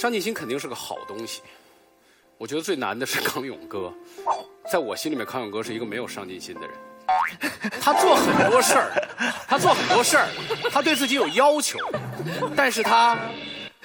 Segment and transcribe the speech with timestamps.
[0.00, 1.42] 上进心肯定是个好东西。
[2.38, 3.92] 我觉得最难的是康永哥，
[4.72, 6.70] 在我心里面，康永哥是一个没有上进心的人。
[7.82, 8.90] 他做很多事儿，
[9.46, 10.26] 他做很多事儿，
[10.72, 11.78] 他对自己有要求，
[12.56, 13.14] 但是他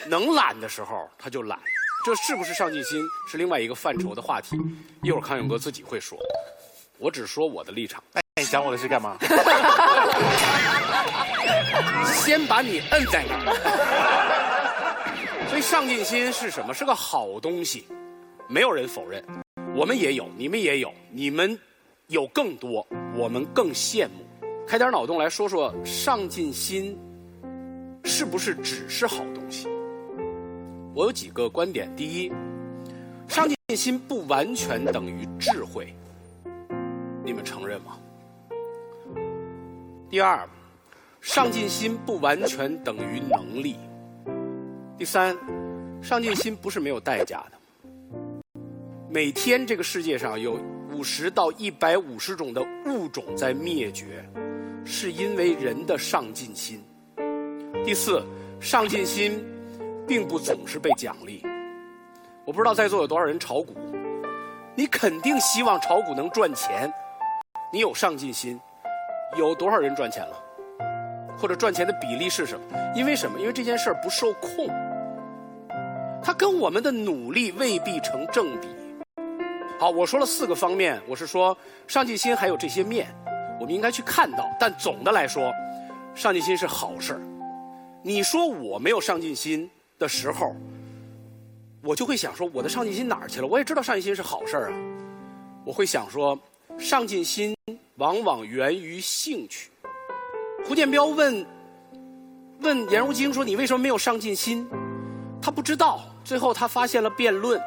[0.05, 1.59] 能懒的时候他就懒。
[2.05, 4.55] 这是不是上进心是另外一个范畴的话题？
[5.03, 6.17] 一会儿康永哥自己会说。
[6.97, 8.01] 我只说我的立场。
[8.13, 9.17] 哎你讲我的是干嘛？
[12.07, 14.44] 先把你摁在那儿。
[15.55, 16.73] 所以上进心是什么？
[16.73, 17.87] 是个好东西，
[18.49, 19.23] 没有人否认。
[19.73, 21.57] 我们也有，你们也有，你们
[22.07, 24.25] 有更多，我们更羡慕。
[24.67, 26.99] 开点脑洞来说说，上进心
[28.03, 29.69] 是不是只是好东西？
[30.93, 32.29] 我有几个观点：第一，
[33.29, 35.95] 上进心不完全等于智慧，
[37.23, 37.97] 你们承认吗？
[40.09, 40.45] 第二。
[41.21, 43.77] 上进心不完全等于能力。
[44.97, 45.37] 第三，
[46.01, 47.57] 上进心不是没有代价的。
[49.09, 50.57] 每天这个世界上有
[50.89, 54.25] 五十到一百五十种的物种在灭绝，
[54.85, 56.81] 是因为人的上进心。
[57.83, 58.23] 第四，
[58.61, 59.45] 上进心
[60.07, 61.45] 并不总是被奖励。
[62.45, 63.75] 我不知道在座有多少人炒股，
[64.75, 66.89] 你肯定希望炒股能赚钱，
[67.73, 68.57] 你有上进心，
[69.37, 70.41] 有多少人赚钱了？
[71.37, 72.65] 或者赚钱的比例是什么？
[72.95, 73.37] 因为什么？
[73.41, 74.67] 因为这件事儿不受控，
[76.25, 78.67] 它跟我们的努力未必成正比。
[79.77, 81.55] 好，我说了四个方面，我是说
[81.87, 83.13] 上进心还有这些面，
[83.59, 84.49] 我们应该去看到。
[84.59, 85.53] 但总的来说，
[86.15, 87.21] 上进心是好事儿。
[88.01, 90.55] 你说我没有上进心的时候，
[91.83, 93.45] 我就会想说我的上进心哪儿去了？
[93.45, 94.77] 我也知道上进心是好事儿啊，
[95.63, 96.35] 我会想说
[96.79, 97.55] 上进心
[97.97, 99.69] 往往源于兴趣。
[100.65, 101.45] 胡建彪问
[102.61, 104.67] 问颜如晶说：“你为什么没有上进心？”
[105.39, 106.01] 他不知道。
[106.25, 107.61] 最后他发现了辩论，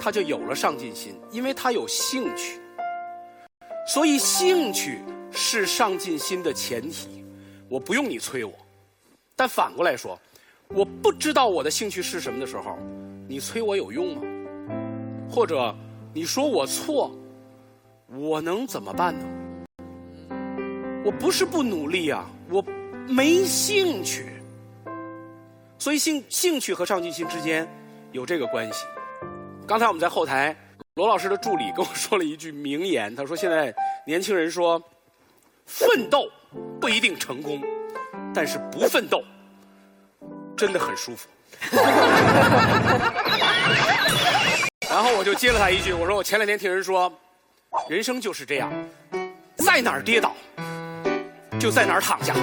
[0.00, 2.60] 他就有了上进心，因为他有兴趣。
[3.92, 5.00] 所以兴趣
[5.32, 7.24] 是上进心的前提。
[7.68, 8.52] 我不用你催我，
[9.34, 10.16] 但反过来说，
[10.68, 12.78] 我不知道我的兴趣是什么的时候，
[13.28, 14.22] 你催我有用吗？
[15.28, 15.74] 或者
[16.14, 17.10] 你说我错，
[18.16, 19.26] 我能怎么办呢？
[21.04, 22.64] 我不是不努力啊，我
[23.08, 24.35] 没兴趣，
[25.78, 27.68] 所以兴兴趣和上进心之间
[28.12, 28.84] 有这个关系。
[29.66, 30.56] 刚才我们在后台，
[30.94, 33.74] 罗老师的助理跟我说了一句名言，他说：“现在
[34.06, 34.82] 年轻人说，
[35.66, 36.30] 奋斗
[36.80, 37.62] 不一定成功，
[38.34, 39.22] 但是不奋斗
[40.56, 41.28] 真的很舒服。
[44.88, 47.12] ”然后我就接了他一句，我说：“我前两天听人说，
[47.88, 48.72] 人生就是这样，
[49.56, 50.34] 在哪儿跌倒。”
[51.58, 52.34] 就在哪儿躺下，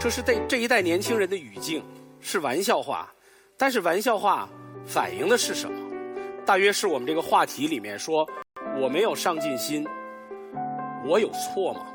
[0.00, 1.84] 这是这这一代年轻人的语境，
[2.20, 3.06] 是玩笑话，
[3.58, 4.48] 但是玩笑话
[4.86, 5.78] 反映的是什么？
[6.46, 8.26] 大约是我们这个话题里面说，
[8.80, 9.86] 我没有上进心，
[11.06, 11.86] 我有错吗？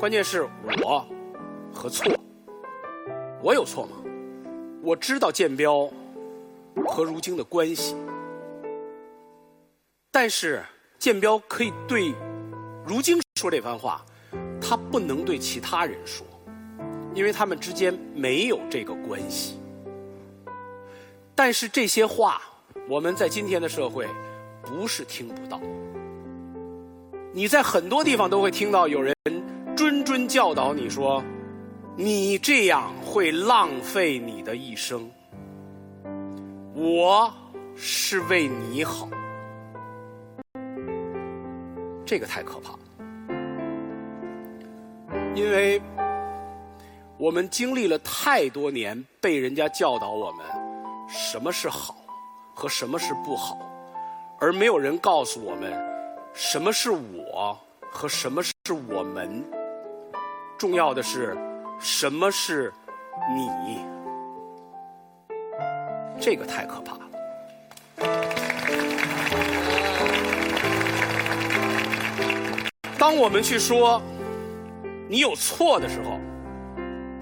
[0.00, 0.48] 关键是
[0.82, 1.06] 我
[1.72, 2.12] 和错，
[3.40, 3.98] 我有错吗？
[4.82, 5.88] 我知道建彪
[6.88, 7.94] 和如今的关系，
[10.10, 10.60] 但是
[10.98, 12.12] 建彪可以对
[12.84, 14.04] 如今说这番话。
[14.60, 16.26] 他不能对其他人说，
[17.16, 19.58] 因为他们之间没有这个关系。
[21.34, 22.42] 但是这些话，
[22.88, 24.06] 我们在今天的社会
[24.62, 25.58] 不是听不到。
[27.32, 29.14] 你在很多地方都会听到有人
[29.74, 31.24] 谆谆教导你说
[31.96, 35.10] ：“你这样会浪费你的一生。”
[36.76, 37.32] 我
[37.74, 39.08] 是为你好，
[42.04, 42.78] 这个太可怕了。
[45.34, 45.80] 因为
[47.18, 50.44] 我们经历了太多年被人家教导我们
[51.08, 51.96] 什么是好
[52.54, 53.58] 和什么是不好，
[54.38, 55.72] 而没有人告诉我们
[56.34, 57.58] 什么是我
[57.90, 58.52] 和什么是
[58.88, 59.42] 我们。
[60.58, 61.34] 重要的是
[61.78, 62.70] 什么是
[63.34, 63.80] 你，
[66.20, 67.00] 这个太可怕了。
[72.98, 74.02] 当我们去说。
[75.08, 76.18] 你有错的时候，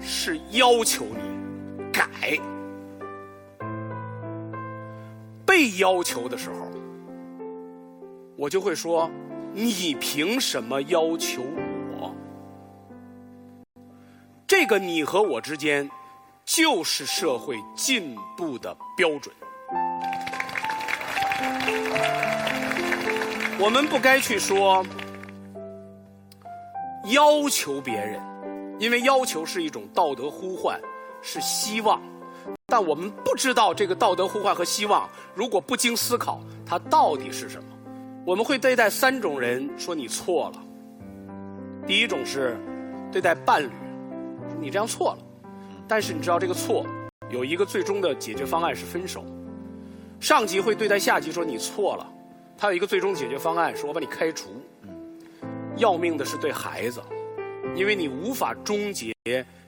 [0.07, 2.39] 是要求你改；
[5.45, 6.67] 被要求的时候，
[8.37, 9.09] 我就会说：
[9.51, 11.41] 你凭什么要求
[11.97, 12.15] 我？
[14.45, 15.89] 这个你和我之间，
[16.45, 19.35] 就是社会进步的标准。
[23.57, 24.85] 我们不该去说。
[27.09, 28.19] 要求别人，
[28.77, 30.79] 因为要求是一种道德呼唤，
[31.21, 32.01] 是希望。
[32.67, 37.65] 但我们不知道这个道德呼唤和希望，如果不经思考，它到底是什么？
[38.25, 40.61] 我们会对待三种人说你错了。
[41.85, 42.57] 第一种是
[43.11, 43.69] 对待伴侣，
[44.59, 45.19] 你这样错了，
[45.87, 46.85] 但是你知道这个错
[47.29, 49.23] 有一个最终的解决方案是分手。
[50.19, 52.07] 上级会对待下级说你错了，
[52.57, 54.49] 他有一个最终解决方案是我把你开除。
[55.77, 57.01] 要命的是对孩子，
[57.75, 59.13] 因为你无法终结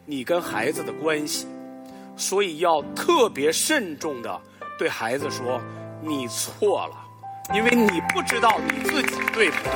[0.05, 1.45] 你跟孩子的关系，
[2.15, 4.41] 所以要特别慎重的
[4.79, 5.61] 对孩子说
[6.01, 6.95] 你错了，
[7.53, 9.71] 因为你不知道你自己对不对。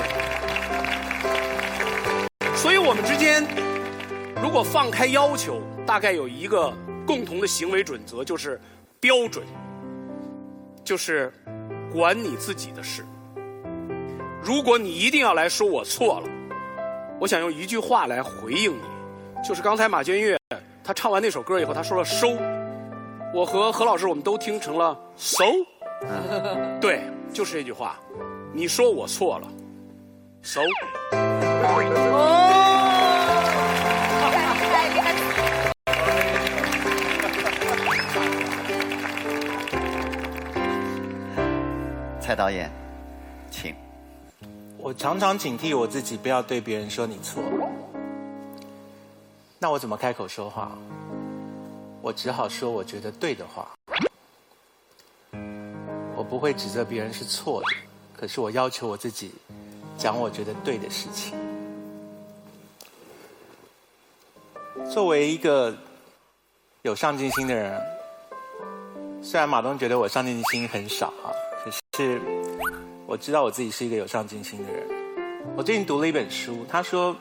[2.56, 3.46] 所以我们之间
[4.42, 6.74] 如果放开要求，大概有一个
[7.06, 8.60] 共同的行为准则，就是
[9.00, 9.46] 标准。
[10.84, 11.32] 就是
[11.94, 13.06] 管你自己的事。
[14.42, 16.28] 如果你一定要来说我错了，
[17.22, 18.82] 我想用一句话来回应你，
[19.48, 20.36] 就是刚才马娟月
[20.84, 22.36] 她唱完那首歌以后，她说了收。
[23.32, 25.46] 我和何老师我们都听成了收。
[26.82, 27.96] 对，就是这句话。
[28.52, 29.48] 你说我错了，
[30.42, 30.62] 收。
[42.20, 42.81] 蔡导演，请。
[44.92, 47.42] 我常常警惕我自己，不要对别人说你错。
[49.58, 50.78] 那我怎么开口说话？
[52.02, 53.70] 我只好说我觉得对的话。
[56.14, 57.68] 我不会指责别人是错的，
[58.20, 59.32] 可是我要求我自己
[59.98, 61.40] 讲我觉得对的事情。
[64.92, 65.74] 作为一个
[66.82, 67.82] 有上进心的人，
[69.24, 71.32] 虽然马东觉得我上进心很少啊。
[71.64, 72.20] 可是，
[73.12, 74.88] 我知道我自己是一个有上进心的人。
[75.58, 77.14] 我最近读了一本书，他说，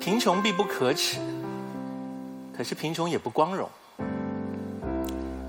[0.00, 1.20] 贫穷并不可耻，
[2.52, 3.70] 可是贫穷也不光荣。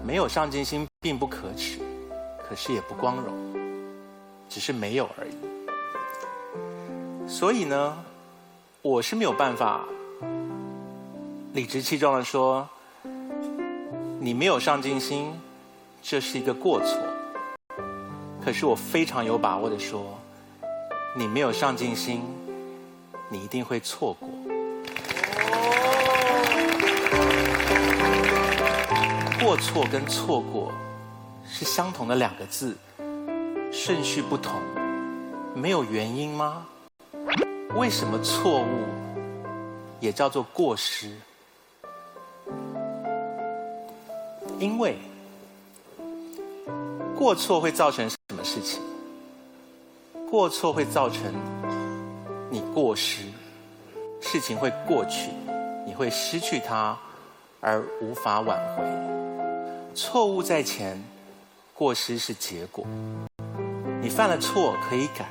[0.05, 1.79] 没有上进心并不可耻，
[2.47, 3.33] 可是也不光荣，
[4.47, 5.31] 只是没有而已。
[7.27, 7.97] 所以呢，
[8.83, 9.81] 我是没有办法
[11.53, 12.69] 理直气壮的说，
[14.19, 15.33] 你没有上进心，
[16.03, 16.99] 这是一个过错。
[18.43, 20.17] 可是我非常有把握的说，
[21.15, 22.21] 你没有上进心，
[23.29, 24.29] 你一定会错过。
[29.39, 30.71] 过错跟错过
[31.45, 32.75] 是相同的两个字，
[33.71, 34.59] 顺序不同，
[35.53, 36.65] 没有原因吗？
[37.75, 38.85] 为什么错误
[39.99, 41.11] 也叫做过失？
[44.59, 44.97] 因为
[47.15, 48.09] 过错会造成。
[50.29, 51.33] 过错会造成
[52.51, 53.23] 你过失，
[54.21, 55.31] 事情会过去，
[55.87, 56.95] 你会失去它，
[57.59, 58.83] 而无法挽回。
[59.95, 61.03] 错误在前，
[61.73, 62.85] 过失是结果。
[63.99, 65.25] 你犯了错可以改，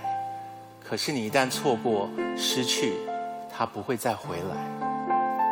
[0.84, 2.94] 可是你一旦错过、失去，
[3.56, 4.56] 它不会再回来。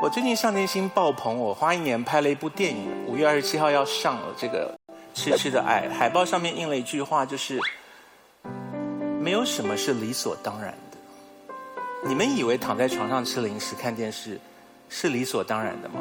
[0.02, 4.76] 我最近上进心爆棚，我花一年拍了一部电影，五月二十七号要上了这个。
[5.14, 7.58] 痴痴的爱，海报上面印了一句话，就是
[9.26, 12.08] 没有什么是理所当然的。
[12.08, 14.38] 你们以为躺在床上吃零食、看电视
[14.88, 15.94] 是理所当然的吗？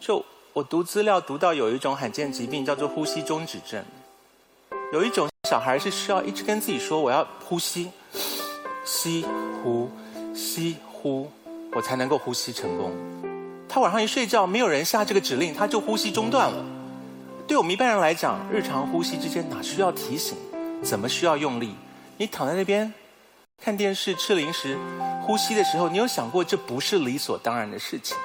[0.00, 3.80] 就我读资料读到有一种罕见疾病叫做呼吸中止症，
[4.92, 7.92] 有一种小孩是需要一直跟自己说我要呼吸，
[8.84, 9.24] 吸
[9.62, 9.88] 呼
[10.34, 11.30] 吸呼，
[11.74, 12.90] 我才能够呼吸成功。
[13.68, 16.64] 他晚上一睡觉，没有人下这个指令，他就呼吸中断了。
[17.46, 20.36] 对我们一般人来讲，日常呼吸之间哪需要提醒？
[20.82, 21.74] 怎么需要用力？
[22.16, 22.92] 你躺在那边
[23.62, 24.76] 看电视、吃零食，
[25.22, 28.16] 呼吸的时候，你有想过这不是理所当然的事情？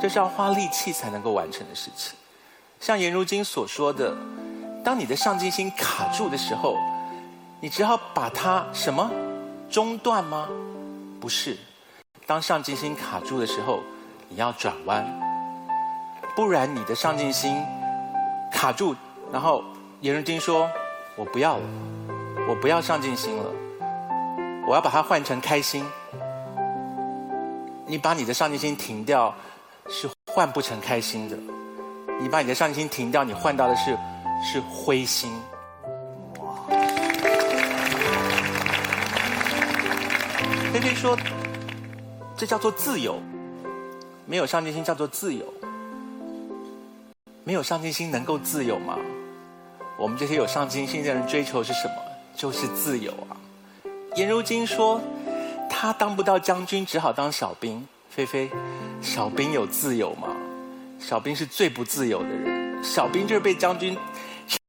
[0.00, 2.14] 这是要花力气才能够完成的事情。
[2.80, 4.16] 像颜如晶所说的，
[4.84, 6.76] 当你的上进心卡住的时候，
[7.60, 9.08] 你只好把它什么
[9.70, 10.48] 中断吗？
[11.20, 11.56] 不是，
[12.26, 13.80] 当上进心卡住的时候，
[14.28, 15.06] 你要转弯，
[16.34, 17.62] 不然你的上进心。
[18.52, 18.94] 卡住，
[19.32, 19.64] 然后
[20.02, 20.68] 颜如晶说
[21.16, 21.64] ：“我不要了，
[22.48, 23.44] 我不要上进心了，
[24.66, 25.84] 我要把它换成开心。”
[27.84, 29.34] 你把你的上进心停掉，
[29.88, 31.36] 是换不成开心的。
[32.18, 33.98] 你把你的上进心停掉，你换到的是
[34.42, 35.30] 是灰心。
[36.40, 36.54] 哇！
[40.72, 41.18] 菲菲说
[42.34, 43.20] ：“这叫做自由，
[44.24, 45.44] 没有上进心叫做自由。”
[47.44, 48.96] 没有上进心能够自由吗？
[50.02, 51.94] 我们这些有上进心的人追求是什么？
[52.34, 53.38] 就是自由啊！
[54.16, 55.00] 颜如晶说，
[55.70, 57.86] 他当不到将军，只好当小兵。
[58.10, 58.50] 菲菲，
[59.00, 60.26] 小兵有自由吗？
[60.98, 63.96] 小兵是最不自由的人，小兵就是被将军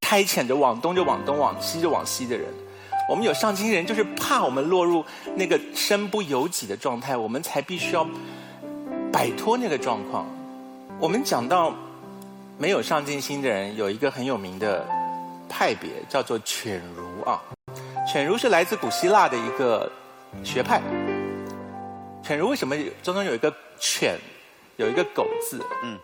[0.02, 2.46] 差遣着往东就往东，往西就往西的人。
[3.08, 8.06] 我们有上进心人，就是怕我们落入那个身不由己的状态，我们才必须要
[9.12, 10.26] 摆脱那个状况。
[11.00, 11.74] 我们讲到
[12.56, 14.86] 没有上进心的人，有一个很有名的
[15.48, 17.42] 派别，叫做犬儒啊。
[18.06, 19.90] 犬儒是来自古希腊的一个
[20.42, 20.80] 学派。
[22.22, 24.18] 犬儒为什么中间有一个犬，
[24.76, 25.60] 有一个狗字？
[25.82, 25.98] 嗯，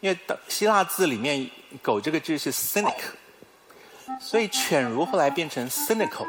[0.00, 1.48] 因为希腊字里面
[1.82, 2.94] “狗”这个字是 cynic，
[4.20, 6.26] 所以犬儒后来变成 cynical。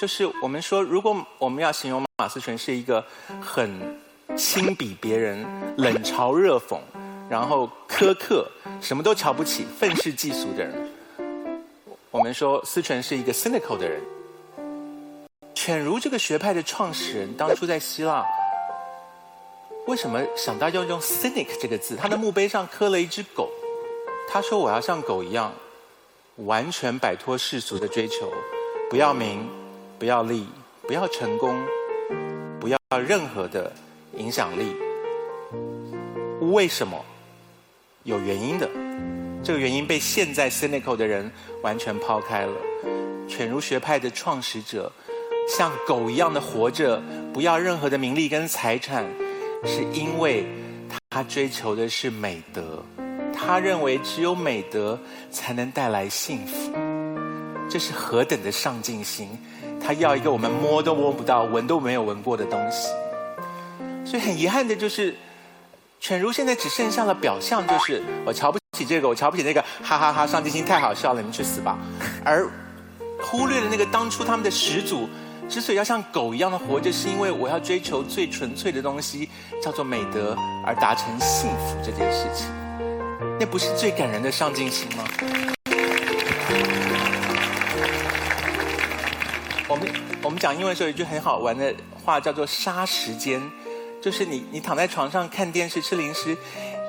[0.00, 3.04] 就是我们说，如果我们要形容马思纯是一个
[3.40, 3.98] 很
[4.36, 5.44] 轻比别人、
[5.76, 6.78] 冷嘲热讽，
[7.28, 11.01] 然后苛刻、什么都瞧不起、愤世嫉俗的人，我
[12.22, 14.00] 我们说思纯是一个 cynical 的人。
[15.56, 18.24] 犬儒这个学派的创始人当初在希腊，
[19.88, 21.96] 为什么想到要用 cynic 这个字？
[21.96, 23.50] 他的墓碑上刻了一只狗，
[24.28, 25.52] 他说：“我要像狗一样，
[26.36, 28.32] 完全摆脱世俗的追求，
[28.88, 29.44] 不要名。”
[29.98, 30.46] 不要利，
[30.82, 31.60] 不要成功，
[32.60, 33.72] 不要任何的
[34.16, 34.76] 影响力。
[36.52, 37.04] 为什么？
[38.04, 38.68] 有原因的。
[39.42, 41.30] 这个原因被现在 cynical 的人
[41.62, 42.52] 完全抛开了。
[43.28, 44.92] 犬儒学派的创始者
[45.48, 49.04] 像狗一样的活着，不要任何的名利跟财产，
[49.64, 50.46] 是因为
[51.10, 52.84] 他追求的是美德。
[53.34, 54.96] 他认为只有美德
[55.30, 56.72] 才能带来幸福。
[57.68, 59.28] 这是何等的上进心！
[59.84, 62.88] 他要一个我们摸都摸不到、闻都没有闻过的东西，
[64.04, 65.16] 所以很遗憾的就是，
[66.02, 70.26] 犬儒现在只剩下了表象，就是我瞧不起这个，我瞧不起那个，哈哈哈！
[70.26, 71.78] 上进心太好笑了，你们去死吧！
[72.24, 72.50] 而
[73.22, 75.08] 忽略了那个当初他们的始祖
[75.48, 79.30] 之所以要像狗一样的活着，是因为我要追求最纯粹的东西，
[79.62, 82.48] 叫做美德，而达成幸福这件事情，
[83.38, 85.04] 那不是最感人的上进心吗？
[89.68, 89.88] 我们
[90.24, 91.72] 我们讲英文的时候有一句很好玩的
[92.04, 93.40] 话，叫做“杀时间”，
[94.02, 96.36] 就是你你躺在床上看电视吃零食，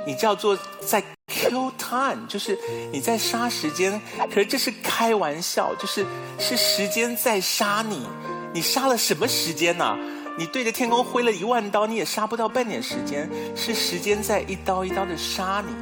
[0.05, 2.57] 你叫做在 kill time，就是
[2.91, 4.01] 你在杀时间。
[4.29, 6.05] 可是这是开玩笑，就是
[6.39, 8.05] 是时间在杀你。
[8.51, 9.97] 你杀了什么时间呢？
[10.37, 13.29] 你对着天空挥了一万刀，你也杀不到半点时间。
[13.55, 15.73] 是时间在一刀一刀的杀你。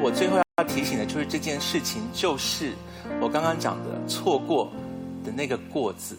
[0.00, 2.72] 我最后要提醒的就是这件事情，就是
[3.20, 4.72] 我刚刚讲的错过
[5.24, 5.32] 的。
[5.32, 6.16] 那个“过”字，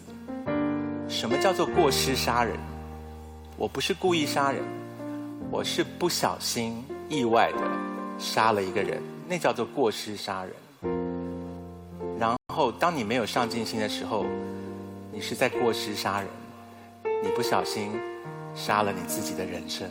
[1.08, 2.56] 什么叫做过失杀人？
[3.60, 4.62] 我不是故意杀人，
[5.50, 7.58] 我是不小心、意外的
[8.18, 10.52] 杀了一个人，那叫做过失杀人。
[12.18, 14.24] 然后，当你没有上进心的时候，
[15.12, 16.28] 你是在过失杀人，
[17.22, 17.90] 你不小心
[18.54, 19.90] 杀了你自己的人生。